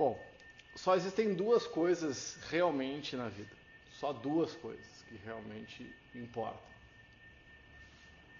Bom, 0.00 0.18
só 0.74 0.96
existem 0.96 1.34
duas 1.34 1.66
coisas 1.66 2.38
realmente 2.48 3.14
na 3.16 3.28
vida. 3.28 3.54
Só 3.98 4.14
duas 4.14 4.54
coisas 4.54 5.04
que 5.06 5.14
realmente 5.16 5.94
importam. 6.14 6.70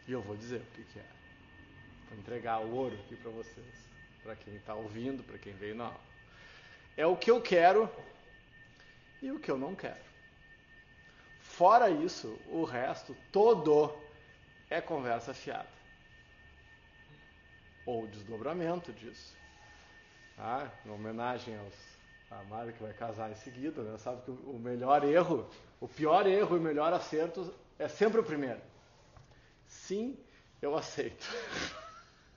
E 0.08 0.12
eu 0.12 0.22
vou 0.22 0.38
dizer 0.38 0.62
o 0.62 0.74
que, 0.74 0.84
que 0.84 0.98
é. 0.98 1.04
Vou 2.08 2.18
entregar 2.18 2.62
o 2.62 2.74
ouro 2.74 2.98
aqui 3.00 3.14
para 3.14 3.30
vocês, 3.30 3.74
para 4.22 4.34
quem 4.36 4.54
está 4.54 4.74
ouvindo, 4.74 5.22
para 5.22 5.36
quem 5.36 5.52
veio 5.52 5.74
na 5.74 5.84
aula. 5.84 6.00
É 6.96 7.06
o 7.06 7.14
que 7.14 7.30
eu 7.30 7.42
quero 7.42 7.90
e 9.20 9.30
o 9.30 9.38
que 9.38 9.50
eu 9.50 9.58
não 9.58 9.74
quero. 9.74 10.02
Fora 11.40 11.90
isso, 11.90 12.40
o 12.46 12.64
resto 12.64 13.14
todo 13.30 13.94
é 14.70 14.80
conversa 14.80 15.34
fiada. 15.34 15.68
Ou 17.84 18.06
desdobramento 18.06 18.94
disso. 18.94 19.38
Tá? 20.40 20.72
Em 20.86 20.90
homenagem 20.90 21.58
aos, 21.58 21.74
a 22.30 22.42
Mari 22.44 22.72
que 22.72 22.82
vai 22.82 22.94
casar 22.94 23.30
em 23.30 23.34
seguida, 23.34 23.82
né? 23.82 23.98
sabe 23.98 24.22
que 24.22 24.30
o 24.30 24.58
melhor 24.58 25.04
erro, 25.04 25.46
o 25.78 25.86
pior 25.86 26.26
erro 26.26 26.56
e 26.56 26.58
o 26.58 26.62
melhor 26.62 26.94
acerto 26.94 27.52
é 27.78 27.86
sempre 27.88 28.20
o 28.20 28.24
primeiro. 28.24 28.58
Sim, 29.66 30.16
eu 30.62 30.74
aceito. 30.74 31.26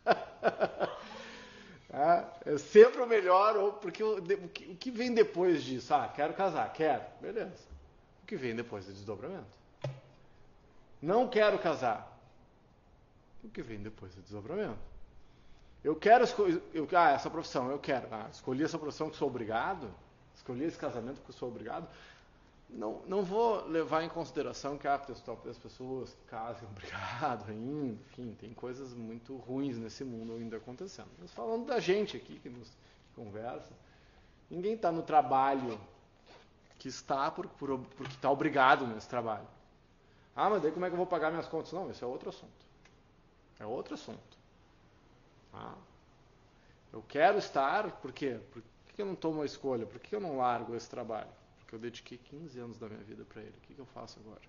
é 2.45 2.58
sempre 2.58 3.02
o 3.02 3.08
melhor, 3.08 3.80
porque 3.80 4.03
o, 4.03 4.17
o 4.17 4.49
que 4.49 4.91
vem 4.91 5.13
depois 5.13 5.63
disso? 5.63 5.94
Ah, 5.94 6.11
quero 6.13 6.33
casar, 6.33 6.73
quero, 6.73 7.05
beleza. 7.22 7.63
O 8.22 8.25
que 8.25 8.35
vem 8.35 8.53
depois 8.53 8.85
é 8.89 8.91
desdobramento. 8.91 9.58
Não 11.02 11.30
quero 11.30 11.58
casar. 11.58 12.20
O 13.41 13.47
que 13.47 13.61
vem 13.61 13.81
depois 13.81 14.11
é 14.17 14.20
desdobramento. 14.20 14.91
Eu 15.83 15.95
quero 15.95 16.23
escolher. 16.23 16.61
Ah, 16.95 17.11
essa 17.11 17.29
profissão, 17.29 17.69
eu 17.69 17.77
quero. 17.77 18.07
Ah, 18.11 18.29
escolhi 18.31 18.63
essa 18.63 18.79
profissão 18.79 19.09
que 19.09 19.17
sou 19.17 19.27
obrigado. 19.27 19.93
Escolhi 20.33 20.63
esse 20.63 20.77
casamento 20.77 21.21
que 21.21 21.33
sou 21.33 21.49
obrigado. 21.49 21.87
Não, 22.69 23.02
não 23.05 23.21
vou 23.21 23.67
levar 23.67 24.03
em 24.03 24.09
consideração 24.09 24.77
que 24.77 24.88
ah, 24.88 24.99
as 25.49 25.58
pessoas 25.58 26.16
casam 26.27 26.69
obrigado 26.71 27.49
ainda. 27.52 27.99
Enfim, 28.11 28.35
tem 28.39 28.53
coisas 28.53 28.93
muito 28.93 29.35
ruins 29.35 29.77
nesse 29.77 30.03
mundo 30.03 30.33
ainda 30.33 30.58
acontecendo. 30.58 31.09
Mas 31.19 31.31
falando 31.31 31.66
da 31.66 31.80
gente 31.80 32.15
aqui 32.15 32.39
que 32.39 32.49
nos 32.49 32.71
conversa, 33.15 33.73
ninguém 34.49 34.73
está 34.73 34.91
no 34.91 35.03
trabalho 35.03 35.80
que 36.80 36.88
está 36.88 37.30
por, 37.30 37.47
por, 37.47 37.80
porque 37.80 38.13
está 38.13 38.31
obrigado 38.31 38.88
nesse 38.88 39.08
trabalho. 39.08 39.47
Ah, 40.36 40.49
mas 40.49 40.61
daí 40.61 40.71
como 40.71 40.86
é 40.86 40.89
que 40.89 40.93
eu 40.93 40.97
vou 40.97 41.05
pagar 41.05 41.30
minhas 41.30 41.47
contas? 41.47 41.71
Não, 41.73 41.91
esse 41.91 42.03
é 42.03 42.08
outro 42.08 42.30
assunto. 42.30 42.65
É 43.59 43.65
outro 43.65 43.93
assunto. 43.93 44.33
Ah, 45.53 45.77
eu 46.91 47.01
quero 47.01 47.37
estar, 47.37 47.91
por 48.01 48.11
quê? 48.11 48.39
Por 48.51 48.63
que 48.95 49.01
eu 49.01 49.05
não 49.05 49.15
tomo 49.15 49.41
a 49.41 49.45
escolha? 49.45 49.85
Por 49.85 49.99
que 49.99 50.15
eu 50.15 50.19
não 50.19 50.37
largo 50.37 50.75
esse 50.75 50.89
trabalho? 50.89 51.29
Porque 51.59 51.75
eu 51.75 51.79
dediquei 51.79 52.17
15 52.17 52.59
anos 52.59 52.77
da 52.77 52.87
minha 52.87 53.03
vida 53.03 53.23
para 53.25 53.41
ele. 53.41 53.53
O 53.57 53.61
que, 53.61 53.73
que 53.73 53.79
eu 53.79 53.85
faço 53.85 54.19
agora? 54.19 54.41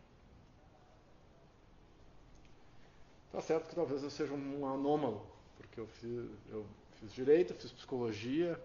Tá 3.32 3.40
certo 3.40 3.68
que 3.68 3.74
talvez 3.74 4.02
eu 4.02 4.10
seja 4.10 4.32
um 4.32 4.66
anômalo, 4.66 5.26
porque 5.56 5.80
eu 5.80 5.86
fiz, 5.86 6.30
eu 6.50 6.64
fiz 7.00 7.12
direito, 7.12 7.52
fiz 7.54 7.72
psicologia, 7.72 8.60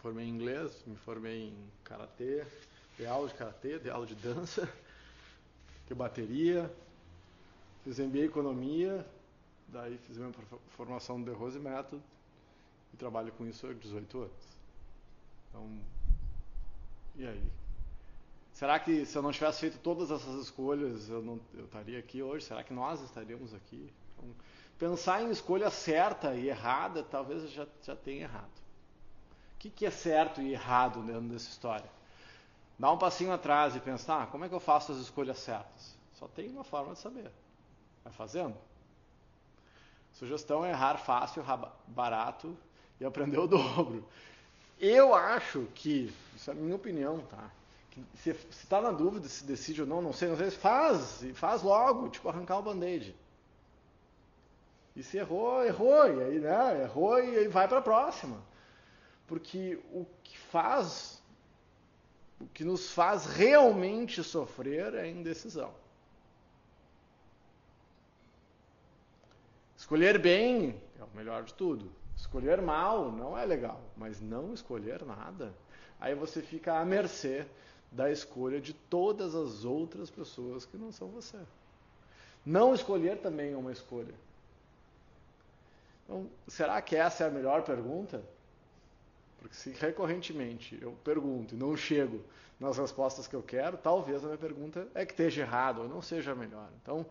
formei 0.00 0.26
em 0.26 0.30
inglês, 0.30 0.82
me 0.84 0.96
formei 0.96 1.48
em 1.48 1.70
karatê, 1.84 2.44
dei 2.98 3.06
aula 3.06 3.28
de 3.28 3.34
karatê, 3.34 3.78
dei 3.78 3.92
aula 3.92 4.04
de 4.04 4.16
dança, 4.16 4.68
que 5.86 5.94
bateria, 5.94 6.68
fiz 7.84 8.00
MBA 8.00 8.18
em 8.18 8.22
economia, 8.24 9.06
daí 9.68 9.98
fiz 9.98 10.16
minha 10.16 10.32
formação 10.68 11.18
no 11.18 11.24
The 11.24 11.32
Rose 11.32 11.58
Method 11.58 12.02
e 12.92 12.96
trabalho 12.96 13.32
com 13.32 13.46
isso 13.46 13.66
há 13.66 13.72
18 13.72 14.18
anos. 14.18 14.58
Então, 15.48 15.80
e 17.16 17.26
aí? 17.26 17.52
Será 18.52 18.78
que 18.78 19.04
se 19.04 19.16
eu 19.16 19.22
não 19.22 19.32
tivesse 19.32 19.60
feito 19.60 19.78
todas 19.78 20.10
essas 20.10 20.42
escolhas, 20.42 21.08
eu, 21.08 21.22
não, 21.22 21.40
eu 21.54 21.64
estaria 21.64 21.98
aqui 21.98 22.22
hoje? 22.22 22.44
Será 22.44 22.62
que 22.62 22.72
nós 22.72 23.00
estaríamos 23.00 23.52
aqui? 23.52 23.92
Então, 24.16 24.30
pensar 24.78 25.22
em 25.22 25.30
escolha 25.30 25.70
certa 25.70 26.34
e 26.34 26.48
errada, 26.48 27.02
talvez 27.02 27.42
eu 27.42 27.48
já, 27.48 27.66
já 27.82 27.96
tenha 27.96 28.22
errado 28.22 28.64
que, 29.64 29.70
que 29.70 29.86
é 29.86 29.90
certo 29.90 30.42
e 30.42 30.52
errado 30.52 31.02
dentro 31.02 31.22
dessa 31.22 31.48
história? 31.48 31.88
Dá 32.78 32.92
um 32.92 32.98
passinho 32.98 33.32
atrás 33.32 33.74
e 33.74 33.80
pensar, 33.80 34.22
ah, 34.22 34.26
como 34.26 34.44
é 34.44 34.48
que 34.48 34.54
eu 34.54 34.60
faço 34.60 34.92
as 34.92 34.98
escolhas 34.98 35.38
certas? 35.38 35.96
Só 36.14 36.28
tem 36.28 36.50
uma 36.50 36.64
forma 36.64 36.92
de 36.92 36.98
saber. 36.98 37.30
Vai 38.02 38.12
fazendo. 38.12 38.54
Sugestão 40.14 40.64
é 40.64 40.70
errar 40.70 40.96
fácil, 40.96 41.44
barato 41.88 42.56
e 43.00 43.04
aprender 43.04 43.38
o 43.38 43.46
dobro. 43.46 44.08
Eu 44.80 45.14
acho 45.14 45.66
que, 45.74 46.12
isso 46.34 46.50
é 46.50 46.52
a 46.52 46.56
minha 46.56 46.76
opinião, 46.76 47.20
tá? 47.20 47.50
Se 48.16 48.30
está 48.30 48.80
na 48.80 48.90
dúvida 48.90 49.28
se 49.28 49.44
decide 49.44 49.82
ou 49.82 49.86
não, 49.86 50.02
não 50.02 50.12
sei, 50.12 50.28
não 50.28 50.36
sei, 50.36 50.50
faz, 50.50 51.24
faz 51.34 51.62
logo, 51.62 52.08
tipo 52.08 52.28
arrancar 52.28 52.58
o 52.58 52.62
band-aid. 52.62 53.14
E 54.96 55.02
se 55.02 55.16
errou, 55.16 55.64
errou, 55.64 56.06
e 56.06 56.22
aí, 56.22 56.38
né, 56.38 56.82
errou 56.82 57.18
e 57.18 57.38
aí 57.38 57.48
vai 57.48 57.66
para 57.66 57.78
a 57.78 57.82
próxima. 57.82 58.40
Porque 59.26 59.78
o 59.92 60.06
que 60.22 60.38
faz, 60.38 61.20
o 62.40 62.46
que 62.46 62.64
nos 62.64 62.92
faz 62.92 63.26
realmente 63.26 64.22
sofrer 64.22 64.94
é 64.94 65.02
a 65.02 65.08
indecisão. 65.08 65.72
Escolher 69.84 70.18
bem 70.18 70.80
é 70.98 71.04
o 71.04 71.14
melhor 71.14 71.44
de 71.44 71.52
tudo. 71.52 71.92
Escolher 72.16 72.62
mal 72.62 73.12
não 73.12 73.36
é 73.36 73.44
legal, 73.44 73.82
mas 73.98 74.18
não 74.18 74.54
escolher 74.54 75.04
nada, 75.04 75.52
aí 76.00 76.14
você 76.14 76.40
fica 76.40 76.78
à 76.78 76.84
mercê 76.86 77.44
da 77.92 78.10
escolha 78.10 78.62
de 78.62 78.72
todas 78.72 79.34
as 79.34 79.62
outras 79.66 80.08
pessoas 80.08 80.64
que 80.64 80.78
não 80.78 80.90
são 80.90 81.08
você. 81.08 81.36
Não 82.46 82.74
escolher 82.74 83.18
também 83.18 83.52
é 83.52 83.56
uma 83.58 83.72
escolha. 83.72 84.14
Então, 86.04 86.30
será 86.48 86.80
que 86.80 86.96
essa 86.96 87.24
é 87.24 87.26
a 87.26 87.30
melhor 87.30 87.62
pergunta? 87.62 88.22
Porque 89.38 89.54
se 89.54 89.68
recorrentemente 89.72 90.78
eu 90.80 90.92
pergunto 91.04 91.54
e 91.54 91.58
não 91.58 91.76
chego 91.76 92.22
nas 92.58 92.78
respostas 92.78 93.26
que 93.26 93.36
eu 93.36 93.42
quero, 93.42 93.76
talvez 93.76 94.24
a 94.24 94.28
minha 94.28 94.38
pergunta 94.38 94.88
é 94.94 95.04
que 95.04 95.12
esteja 95.12 95.42
errado 95.42 95.82
ou 95.82 95.88
não 95.90 96.00
seja 96.00 96.34
melhor. 96.34 96.70
Então, 96.82 97.04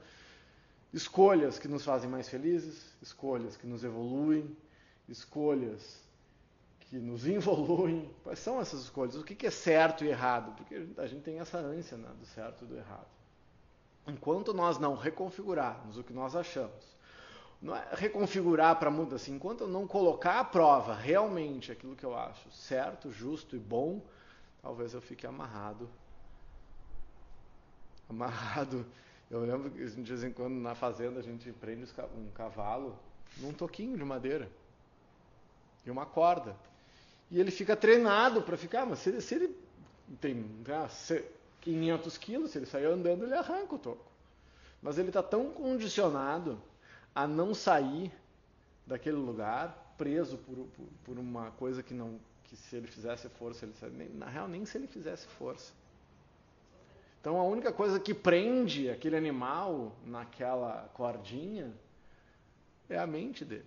escolhas 0.94 1.58
que 1.58 1.68
nos 1.68 1.84
fazem 1.84 2.09
mais 2.09 2.30
felizes, 2.30 2.94
escolhas 3.02 3.58
que 3.58 3.66
nos 3.66 3.84
evoluem, 3.84 4.56
escolhas 5.09 6.02
que 6.81 6.98
nos 6.98 7.26
involuem. 7.28 8.14
Quais 8.24 8.40
são 8.40 8.62
essas 8.62 8.81
escolhas? 8.81 9.16
O 9.16 9.24
que 9.24 9.48
é 9.48 9.52
certo 9.52 10.06
e 10.06 10.09
errado? 10.09 10.56
Porque 10.56 10.88
a 10.98 11.08
gente 11.08 11.24
tem 11.24 11.40
essa 11.40 11.58
ânsia 11.58 11.98
né, 11.98 12.09
do 12.20 12.26
certo 12.26 12.64
e 12.64 12.68
do 12.68 12.78
errado. 12.78 13.08
Enquanto 14.06 14.54
nós 14.54 14.78
não 14.78 14.96
reconfigurarmos 14.96 15.98
o 15.98 16.04
que 16.04 16.14
nós 16.14 16.36
achamos, 16.36 16.94
não 17.62 17.74
é 17.74 17.88
reconfigurar 17.94 18.78
para 18.78 18.92
mudar 18.92 19.16
assim, 19.16 19.36
enquanto 19.36 19.62
eu 19.62 19.68
não 19.70 19.88
colocar 19.88 20.42
à 20.42 20.44
prova 20.44 20.94
realmente 20.94 21.72
aquilo 21.72 21.96
que 21.96 22.04
eu 22.04 22.14
acho 22.14 22.52
certo, 22.52 23.10
justo 23.10 23.56
e 23.56 23.60
bom, 23.60 24.02
talvez 24.62 24.94
eu 24.94 25.02
fique 25.02 25.25
amarrado. 25.25 25.90
Amarrado. 28.10 28.86
Eu 29.33 29.39
lembro 29.39 29.71
que 29.71 29.83
de 29.83 30.03
vez 30.03 30.23
em 30.23 30.31
quando 30.31 30.53
na 30.53 30.75
fazenda 30.75 31.19
a 31.19 31.23
gente 31.23 31.51
prende 31.53 31.91
um 32.16 32.29
cavalo 32.35 32.95
num 33.38 33.51
toquinho 33.51 33.97
de 33.97 34.05
madeira 34.05 34.47
e 35.83 35.89
uma 35.89 36.05
corda. 36.05 36.55
E 37.31 37.39
ele 37.39 37.49
fica 37.49 37.75
treinado 37.75 38.44
para 38.44 38.55
ficar, 38.55 38.85
mas 38.85 38.99
se 38.99 39.09
ele, 39.09 39.21
se 39.21 39.33
ele 39.33 39.57
tem 40.21 40.45
ah, 40.69 40.88
500 41.61 42.17
quilos, 42.19 42.51
se 42.51 42.59
ele 42.59 42.67
sair 42.67 42.85
andando, 42.85 43.23
ele 43.23 43.33
arranca 43.33 43.73
o 43.73 43.79
toco. 43.79 44.05
Mas 44.79 44.99
ele 44.99 45.07
está 45.07 45.23
tão 45.23 45.50
condicionado 45.50 46.61
a 47.15 47.25
não 47.25 47.55
sair 47.55 48.11
daquele 48.85 49.17
lugar 49.17 49.95
preso 49.97 50.38
por, 50.38 50.57
por, 50.57 50.85
por, 51.03 51.17
uma 51.17 51.50
coisa 51.50 51.81
que 51.81 51.95
não 51.95 52.19
que 52.44 52.55
se 52.55 52.75
ele 52.75 52.86
fizesse 52.86 53.27
força 53.29 53.65
ele 53.65 54.12
na 54.13 54.27
real 54.27 54.47
nem 54.47 54.63
se 54.63 54.77
ele 54.77 54.86
fizesse 54.86 55.25
força 55.25 55.74
então 57.24 57.40
a 57.40 57.44
única 57.44 57.72
coisa 57.72 58.00
que 58.00 58.14
prende 58.14 58.90
aquele 58.90 59.16
animal 59.16 59.96
naquela 60.06 60.90
cordinha 60.94 61.74
é 62.90 63.00
a 63.00 63.08
mente 63.08 63.46
dele 63.46 63.66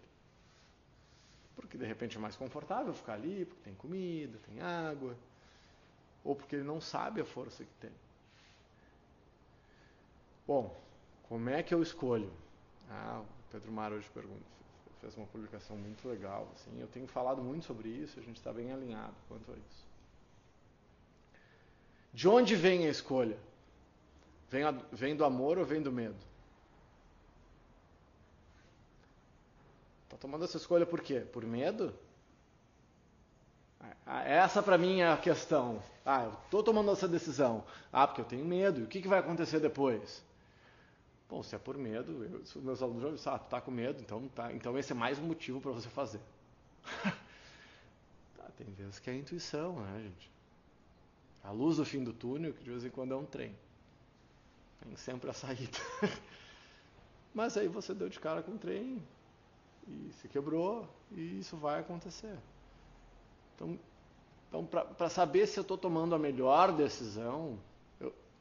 porque 1.56 1.78
de 1.78 1.86
repente 1.86 2.18
é 2.18 2.20
mais 2.20 2.36
confortável 2.36 2.92
ficar 2.92 3.14
ali 3.14 3.46
porque 3.46 3.62
tem 3.64 3.74
comida 3.74 4.38
tem 4.46 4.60
água 4.60 5.16
ou 6.22 6.36
porque 6.36 6.56
ele 6.56 6.64
não 6.64 6.80
sabe 6.80 7.22
a 7.22 7.24
força 7.24 7.64
que 7.64 7.74
tem 7.80 7.92
bom 10.46 10.78
como 11.28 11.48
é 11.48 11.62
que 11.62 11.74
eu 11.74 11.82
escolho 11.82 12.30
ah, 12.90 13.24
Pedro 13.50 13.72
Mar 13.72 13.92
hoje 13.92 14.08
pergunta, 14.10 14.44
fez 15.00 15.16
uma 15.16 15.26
publicação 15.26 15.76
muito 15.76 16.06
legal. 16.08 16.48
Assim, 16.54 16.80
eu 16.80 16.86
tenho 16.88 17.06
falado 17.06 17.42
muito 17.42 17.64
sobre 17.64 17.88
isso, 17.88 18.18
a 18.18 18.22
gente 18.22 18.36
está 18.36 18.52
bem 18.52 18.72
alinhado 18.72 19.14
quanto 19.28 19.50
a 19.52 19.54
isso. 19.54 19.85
De 22.16 22.26
onde 22.26 22.56
vem 22.56 22.86
a 22.86 22.88
escolha? 22.88 23.36
Vem, 24.48 24.64
a, 24.64 24.70
vem 24.90 25.14
do 25.14 25.22
amor 25.22 25.58
ou 25.58 25.66
vem 25.66 25.82
do 25.82 25.92
medo? 25.92 26.16
Está 30.04 30.16
tomando 30.16 30.46
essa 30.46 30.56
escolha 30.56 30.86
por 30.86 31.02
quê? 31.02 31.20
Por 31.20 31.44
medo? 31.44 31.92
Ah, 34.06 34.22
essa 34.22 34.62
para 34.62 34.78
mim 34.78 35.00
é 35.00 35.12
a 35.12 35.18
questão. 35.18 35.82
Ah, 36.06 36.24
eu 36.24 36.32
estou 36.46 36.62
tomando 36.62 36.90
essa 36.90 37.06
decisão. 37.06 37.62
Ah, 37.92 38.06
porque 38.06 38.22
eu 38.22 38.24
tenho 38.24 38.46
medo. 38.46 38.80
E 38.80 38.84
o 38.84 38.86
que, 38.86 39.02
que 39.02 39.08
vai 39.08 39.18
acontecer 39.18 39.60
depois? 39.60 40.24
Bom, 41.28 41.42
se 41.42 41.54
é 41.54 41.58
por 41.58 41.76
medo, 41.76 42.24
eu, 42.24 42.62
meus 42.62 42.80
alunos 42.80 43.02
já 43.02 43.10
dizem, 43.10 43.32
ah, 43.34 43.38
tu 43.38 43.50
tá 43.50 43.60
com 43.60 43.70
medo, 43.70 44.00
então, 44.00 44.26
tá, 44.28 44.50
então 44.54 44.78
esse 44.78 44.90
é 44.90 44.94
mais 44.94 45.18
um 45.18 45.24
motivo 45.24 45.60
para 45.60 45.72
você 45.72 45.90
fazer. 45.90 46.20
tá, 48.38 48.44
tem 48.56 48.72
vezes 48.72 48.98
que 49.00 49.10
é 49.10 49.12
a 49.12 49.16
intuição, 49.16 49.78
né, 49.80 50.00
gente? 50.02 50.35
A 51.46 51.52
luz 51.52 51.76
do 51.76 51.84
fim 51.84 52.02
do 52.02 52.12
túnel, 52.12 52.52
que 52.52 52.62
de 52.62 52.70
vez 52.70 52.84
em 52.84 52.90
quando 52.90 53.14
é 53.14 53.16
um 53.16 53.24
trem. 53.24 53.56
Tem 54.80 54.96
sempre 54.96 55.30
a 55.30 55.32
saída. 55.32 55.78
Mas 57.32 57.56
aí 57.56 57.68
você 57.68 57.94
deu 57.94 58.08
de 58.08 58.18
cara 58.18 58.42
com 58.42 58.52
o 58.52 58.58
trem 58.58 59.02
e 59.86 60.10
se 60.20 60.28
quebrou 60.28 60.88
e 61.12 61.38
isso 61.38 61.56
vai 61.56 61.80
acontecer. 61.80 62.36
Então, 63.54 63.78
então 64.48 64.66
para 64.66 65.08
saber 65.08 65.46
se 65.46 65.58
eu 65.58 65.62
estou 65.62 65.78
tomando 65.78 66.14
a 66.14 66.18
melhor 66.18 66.72
decisão, 66.72 67.58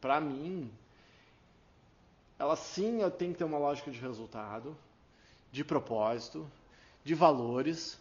para 0.02 0.20
mim, 0.20 0.72
ela 2.40 2.56
sim 2.56 3.00
tenho 3.18 3.34
que 3.34 3.38
ter 3.38 3.44
uma 3.44 3.58
lógica 3.58 3.92
de 3.92 4.00
resultado, 4.00 4.76
de 5.52 5.64
propósito, 5.64 6.50
de 7.04 7.14
valores. 7.14 8.00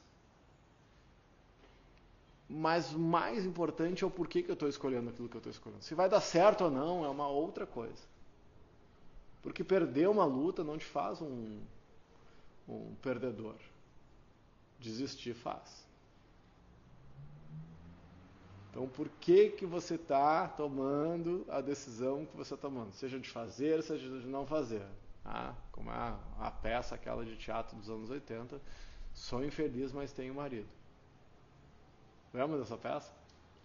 Mas 2.57 2.93
o 2.93 2.99
mais 3.01 3.45
importante 3.45 4.05
é 4.05 4.07
o 4.07 4.11
porquê 4.11 4.41
que 4.41 4.49
eu 4.49 4.55
estou 4.55 4.69
escolhendo 4.69 5.11
aquilo 5.11 5.29
que 5.29 5.35
eu 5.35 5.41
estou 5.41 5.51
escolhendo. 5.51 5.83
Se 5.83 5.93
vai 5.93 6.09
dar 6.09 6.21
certo 6.21 6.63
ou 6.63 6.71
não 6.71 7.05
é 7.05 7.09
uma 7.09 7.27
outra 7.27 7.67
coisa. 7.67 8.03
Porque 9.43 9.65
perder 9.65 10.09
uma 10.09 10.25
luta 10.25 10.63
não 10.63 10.79
te 10.79 10.85
faz 10.85 11.21
um, 11.21 11.61
um 12.69 12.95
perdedor. 13.03 13.57
Desistir 14.79 15.35
faz. 15.35 15.85
Então, 18.71 18.89
por 18.89 19.09
que, 19.21 19.51
que 19.51 19.67
você 19.67 19.97
está 19.97 20.47
tomando 20.47 21.45
a 21.49 21.61
decisão 21.61 22.25
que 22.25 22.37
você 22.37 22.55
está 22.55 22.69
tomando? 22.69 22.93
Seja 22.93 23.19
de 23.19 23.29
fazer, 23.29 23.83
seja 23.83 24.21
de 24.21 24.29
não 24.29 24.47
fazer. 24.47 24.87
Ah, 25.25 25.55
como 25.73 25.91
é 25.91 25.95
a, 25.95 26.19
a 26.39 26.51
peça 26.53 26.95
aquela 26.95 27.25
de 27.25 27.37
teatro 27.37 27.77
dos 27.77 27.91
anos 27.91 28.11
80, 28.11 28.61
sou 29.13 29.45
infeliz, 29.45 29.93
mas 29.93 30.13
tenho 30.13 30.35
marido. 30.35 30.69
Lembra 32.35 32.59
dessa 32.59 32.77
peça? 32.77 33.13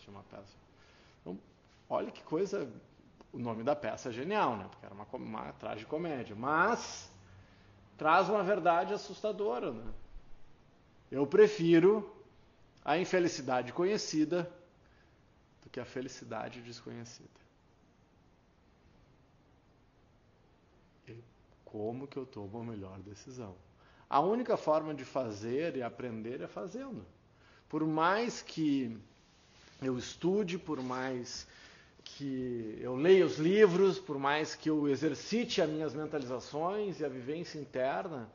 Chama 0.05 0.23
peça. 0.29 0.55
Então, 1.21 1.37
olha 1.89 2.11
que 2.11 2.23
coisa 2.23 2.71
o 3.33 3.39
nome 3.39 3.63
da 3.63 3.75
peça 3.75 4.09
é 4.09 4.11
genial, 4.11 4.55
né? 4.57 4.67
Porque 4.69 4.85
era 4.85 4.93
uma, 4.93 5.07
uma 5.13 5.53
tragicomédia. 5.53 6.35
Mas 6.35 7.11
traz 7.97 8.29
uma 8.29 8.43
verdade 8.43 8.93
assustadora, 8.93 9.71
né? 9.71 9.91
Eu 11.11 11.25
prefiro 11.25 12.15
a 12.85 12.97
infelicidade 12.97 13.73
conhecida 13.73 14.51
do 15.63 15.69
que 15.69 15.79
a 15.79 15.85
felicidade 15.85 16.61
desconhecida. 16.61 17.39
Como 21.65 22.07
que 22.07 22.17
eu 22.17 22.25
tomo 22.25 22.59
a 22.59 22.63
melhor 22.63 22.99
decisão? 22.99 23.55
A 24.09 24.19
única 24.19 24.57
forma 24.57 24.93
de 24.93 25.05
fazer 25.05 25.75
e 25.75 25.83
aprender 25.83 26.41
é 26.41 26.47
fazendo. 26.47 27.05
Por 27.69 27.85
mais 27.85 28.41
que 28.41 28.97
eu 29.81 29.97
estude, 29.97 30.57
por 30.57 30.81
mais 30.81 31.47
que 32.03 32.79
eu 32.81 32.95
leia 32.95 33.25
os 33.25 33.37
livros, 33.37 33.99
por 33.99 34.17
mais 34.17 34.55
que 34.55 34.69
eu 34.69 34.89
exercite 34.89 35.61
as 35.61 35.69
minhas 35.69 35.93
mentalizações 35.93 36.99
e 36.99 37.05
a 37.05 37.07
vivência 37.07 37.59
interna, 37.59 38.27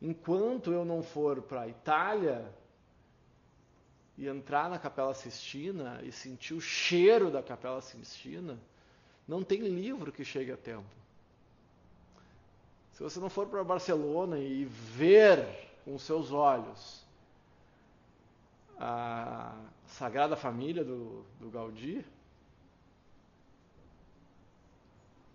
enquanto 0.00 0.70
eu 0.70 0.84
não 0.84 1.02
for 1.02 1.40
para 1.40 1.62
a 1.62 1.68
Itália 1.68 2.44
e 4.18 4.28
entrar 4.28 4.68
na 4.68 4.78
Capela 4.78 5.14
Sistina 5.14 5.98
e 6.02 6.12
sentir 6.12 6.52
o 6.52 6.60
cheiro 6.60 7.30
da 7.30 7.42
Capela 7.42 7.80
Sistina, 7.80 8.58
não 9.26 9.42
tem 9.42 9.60
livro 9.62 10.12
que 10.12 10.24
chegue 10.24 10.52
a 10.52 10.56
tempo. 10.56 10.84
Se 12.92 13.02
você 13.02 13.18
não 13.18 13.30
for 13.30 13.46
para 13.46 13.64
Barcelona 13.64 14.38
e 14.38 14.66
ver 14.66 15.46
com 15.86 15.98
seus 15.98 16.30
olhos 16.30 17.00
a 18.80 19.54
Sagrada 19.86 20.34
Família 20.34 20.82
do, 20.82 21.22
do 21.38 21.50
Gaudí, 21.50 22.04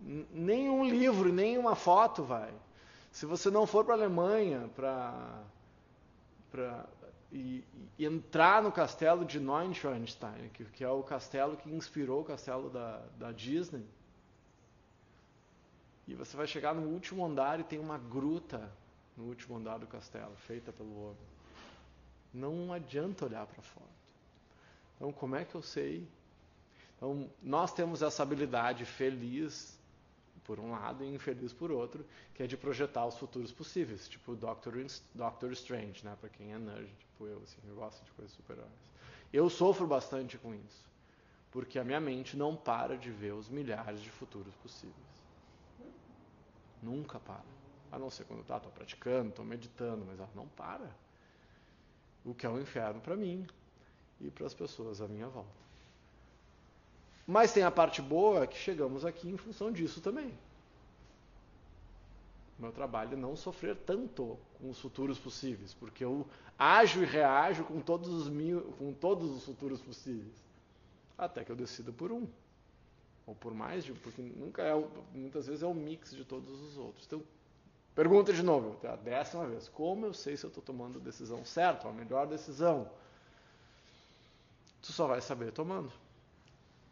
nenhum 0.00 0.84
livro, 0.84 1.32
nenhuma 1.32 1.76
foto 1.76 2.24
vai. 2.24 2.52
Se 3.12 3.24
você 3.24 3.48
não 3.50 3.66
for 3.66 3.84
para 3.84 3.94
a 3.94 3.98
Alemanha 3.98 4.68
para 4.76 5.44
e, 7.32 7.64
e, 7.98 8.04
entrar 8.04 8.62
no 8.62 8.72
castelo 8.72 9.24
de 9.24 9.38
Neuschwanstein, 9.38 10.48
que, 10.52 10.64
que, 10.64 10.84
é 10.84 10.88
o 10.88 11.02
castelo 11.02 11.56
que 11.56 11.70
inspirou 11.70 12.22
o 12.22 12.24
castelo 12.24 12.68
da, 12.68 13.02
da 13.16 13.32
Disney, 13.32 13.86
e 16.08 16.14
você 16.14 16.36
vai 16.36 16.46
chegar 16.46 16.74
no 16.74 16.88
último 16.88 17.24
andar 17.24 17.58
e 17.60 17.64
tem 17.64 17.78
uma 17.78 17.98
gruta 17.98 18.70
no 19.16 19.24
último 19.24 19.56
andar 19.56 19.78
do 19.78 19.86
castelo, 19.86 20.34
feita 20.36 20.72
pelo 20.72 21.00
homem. 21.00 21.35
Não 22.36 22.70
adianta 22.70 23.24
olhar 23.24 23.46
para 23.46 23.62
fora. 23.62 23.86
Então, 24.96 25.10
como 25.10 25.36
é 25.36 25.44
que 25.44 25.54
eu 25.54 25.62
sei? 25.62 26.06
Então, 26.96 27.30
nós 27.42 27.72
temos 27.72 28.02
essa 28.02 28.22
habilidade 28.22 28.84
feliz 28.84 29.78
por 30.44 30.60
um 30.60 30.70
lado 30.70 31.02
e 31.02 31.14
infeliz 31.14 31.52
por 31.52 31.72
outro, 31.72 32.04
que 32.34 32.42
é 32.42 32.46
de 32.46 32.56
projetar 32.56 33.06
os 33.06 33.16
futuros 33.16 33.50
possíveis, 33.50 34.06
tipo 34.06 34.36
Doctor, 34.36 34.74
Doctor 35.14 35.50
Strange, 35.52 36.04
né, 36.04 36.16
para 36.20 36.28
quem 36.28 36.52
é 36.52 36.58
nerd, 36.58 36.88
tipo 36.98 37.26
eu, 37.26 37.38
assim, 37.42 37.58
eu 37.66 37.74
gosto 37.74 38.04
de 38.04 38.10
coisas 38.12 38.32
super-heróis. 38.36 38.70
Eu 39.32 39.50
sofro 39.50 39.86
bastante 39.86 40.38
com 40.38 40.54
isso, 40.54 40.88
porque 41.50 41.78
a 41.78 41.84
minha 41.84 42.00
mente 42.00 42.36
não 42.36 42.54
para 42.54 42.96
de 42.96 43.10
ver 43.10 43.32
os 43.32 43.48
milhares 43.48 44.00
de 44.00 44.10
futuros 44.10 44.54
possíveis. 44.56 44.94
Nunca 46.82 47.18
para. 47.18 47.56
A 47.90 47.98
não 47.98 48.10
ser 48.10 48.24
quando 48.24 48.44
tá, 48.44 48.58
estou 48.58 48.70
praticando, 48.70 49.30
estou 49.30 49.44
meditando, 49.44 50.04
mas 50.06 50.18
ela 50.20 50.30
não 50.34 50.46
para. 50.48 50.94
O 52.26 52.34
que 52.34 52.44
é 52.44 52.50
um 52.50 52.60
inferno 52.60 53.00
para 53.00 53.16
mim 53.16 53.46
e 54.20 54.30
para 54.30 54.46
as 54.46 54.52
pessoas 54.52 55.00
à 55.00 55.08
minha 55.08 55.28
volta. 55.28 55.48
Mas 57.26 57.52
tem 57.52 57.62
a 57.62 57.70
parte 57.70 58.02
boa 58.02 58.46
que 58.46 58.58
chegamos 58.58 59.04
aqui 59.04 59.28
em 59.28 59.36
função 59.36 59.72
disso 59.72 60.00
também. 60.00 60.32
Meu 62.58 62.72
trabalho 62.72 63.14
é 63.14 63.16
não 63.16 63.36
sofrer 63.36 63.76
tanto 63.76 64.38
com 64.58 64.70
os 64.70 64.80
futuros 64.80 65.18
possíveis, 65.18 65.72
porque 65.74 66.04
eu 66.04 66.26
ajo 66.58 67.02
e 67.02 67.04
reajo 67.04 67.64
com 67.64 67.80
todos 67.80 68.08
os 68.08 68.28
mil, 68.28 68.62
com 68.78 68.92
todos 68.92 69.30
os 69.30 69.44
futuros 69.44 69.80
possíveis, 69.80 70.34
até 71.16 71.44
que 71.44 71.50
eu 71.50 71.56
decida 71.56 71.92
por 71.92 72.10
um 72.10 72.26
ou 73.26 73.34
por 73.34 73.52
mais 73.52 73.84
de 73.84 73.92
um, 73.92 73.96
porque 73.96 74.22
nunca 74.22 74.62
é, 74.62 74.72
muitas 75.12 75.46
vezes 75.46 75.62
é 75.62 75.66
um 75.66 75.74
mix 75.74 76.12
de 76.12 76.24
todos 76.24 76.60
os 76.60 76.78
outros. 76.78 77.04
Então, 77.06 77.22
pergunta 77.96 78.32
de 78.32 78.44
novo, 78.44 78.78
a 78.86 78.94
décima 78.94 79.46
vez, 79.46 79.68
como 79.68 80.06
eu 80.06 80.14
sei 80.14 80.36
se 80.36 80.44
eu 80.44 80.48
estou 80.48 80.62
tomando 80.62 81.00
a 81.00 81.02
decisão 81.02 81.44
certa, 81.44 81.88
a 81.88 81.92
melhor 81.92 82.28
decisão? 82.28 82.88
Tu 84.80 84.92
só 84.92 85.08
vai 85.08 85.20
saber 85.20 85.50
tomando 85.50 85.90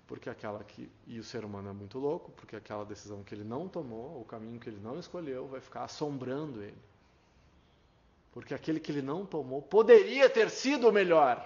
porque 0.07 0.29
aquela 0.29 0.63
que 0.63 0.91
e 1.07 1.19
o 1.19 1.25
ser 1.25 1.45
humano 1.45 1.71
é 1.71 1.73
muito 1.73 1.99
louco, 1.99 2.31
porque 2.33 2.57
aquela 2.57 2.85
decisão 2.85 3.23
que 3.23 3.35
ele 3.35 3.45
não 3.45 3.69
tomou, 3.69 4.21
o 4.21 4.25
caminho 4.25 4.61
que 4.61 4.69
ele 4.69 4.81
não 4.81 4.99
escolheu, 4.99 5.47
vai 5.47 5.61
ficar 5.61 5.85
assombrando 5.85 6.63
ele. 6.63 6.77
Porque 8.33 8.53
aquele 8.53 8.81
que 8.81 8.93
ele 8.93 9.03
não 9.03 9.25
tomou 9.25 9.63
poderia 9.63 10.29
ter 10.29 10.51
sido 10.51 10.89
o 10.89 10.93
melhor. 10.93 11.43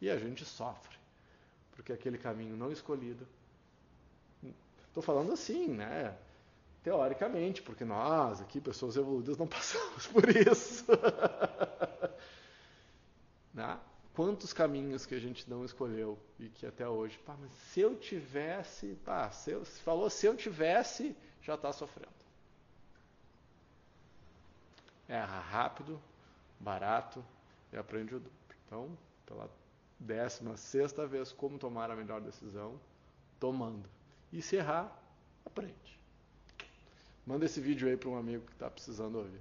E 0.00 0.10
a 0.10 0.18
gente 0.18 0.44
sofre, 0.44 0.96
porque 1.74 1.92
aquele 1.92 2.18
caminho 2.18 2.56
não 2.56 2.70
escolhido. 2.70 3.26
Estou 4.88 5.02
falando 5.02 5.32
assim, 5.32 5.68
né? 5.68 6.14
Teoricamente, 6.86 7.62
porque 7.62 7.84
nós, 7.84 8.40
aqui, 8.40 8.60
pessoas 8.60 8.96
evoluídas, 8.96 9.36
não 9.36 9.48
passamos 9.48 10.06
por 10.06 10.24
isso. 10.28 10.86
né? 13.52 13.80
quantos 14.14 14.52
caminhos 14.52 15.04
que 15.04 15.16
a 15.16 15.18
gente 15.18 15.50
não 15.50 15.64
escolheu 15.64 16.16
e 16.38 16.48
que 16.48 16.64
até 16.64 16.88
hoje, 16.88 17.18
pá, 17.26 17.36
mas 17.40 17.50
se 17.50 17.80
eu 17.80 17.96
tivesse, 17.96 18.94
pá, 19.04 19.28
se 19.32 19.50
eu, 19.50 19.64
falou 19.64 20.08
se 20.08 20.26
eu 20.26 20.36
tivesse, 20.36 21.16
já 21.42 21.56
está 21.56 21.72
sofrendo. 21.72 22.14
Erra 25.08 25.40
rápido, 25.40 26.00
barato 26.60 27.24
e 27.72 27.76
aprende 27.76 28.14
o 28.14 28.20
dobro. 28.20 28.32
Então, 28.64 28.98
pela 29.26 29.50
décima 29.98 30.56
sexta 30.56 31.04
vez, 31.04 31.32
como 31.32 31.58
tomar 31.58 31.90
a 31.90 31.96
melhor 31.96 32.20
decisão? 32.20 32.80
Tomando. 33.40 33.90
E 34.32 34.40
se 34.40 34.54
errar, 34.54 34.96
aprende. 35.44 35.96
Manda 37.26 37.44
esse 37.44 37.60
vídeo 37.60 37.88
aí 37.88 37.96
para 37.96 38.08
um 38.08 38.16
amigo 38.16 38.46
que 38.46 38.52
está 38.52 38.70
precisando 38.70 39.18
ouvir. 39.18 39.40